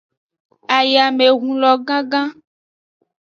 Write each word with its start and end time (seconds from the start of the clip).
Ayamehun 0.77 1.55
lo 1.61 1.73
gangan. 1.87 2.29